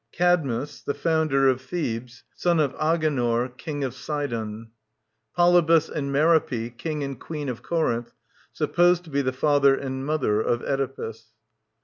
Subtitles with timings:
[0.09, 4.69] ^ Cadmus, the founder of Thebes; son of Aghior, KingofSidon.
[5.35, 8.11] POLYBUS AND MEROPfi, King and Queen of Corinth,
[8.51, 11.27] supposed to be the father and mother of Oedipus.